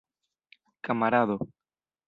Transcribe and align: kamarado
kamarado 0.83 1.37